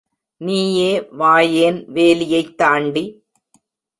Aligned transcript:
நீயே 0.41 1.07
வாயேன், 1.17 1.85
வேலியைத் 1.87 2.57
தாண்டி! 2.57 3.03